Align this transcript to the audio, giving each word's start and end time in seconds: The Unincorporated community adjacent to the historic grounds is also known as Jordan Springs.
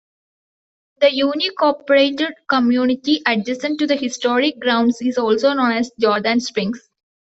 The 1.01 1.09
Unincorporated 1.11 2.31
community 2.49 3.21
adjacent 3.27 3.77
to 3.77 3.85
the 3.85 3.95
historic 3.95 4.59
grounds 4.59 4.97
is 4.99 5.19
also 5.19 5.53
known 5.53 5.73
as 5.73 5.91
Jordan 5.99 6.39
Springs. 6.39 6.89